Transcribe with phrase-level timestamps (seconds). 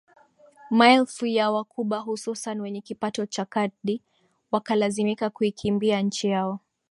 [0.71, 4.01] Maelfu ya waCuba hususan wenye kipato cha kadri
[4.51, 6.59] wakalazimika kuikimbia nchi yao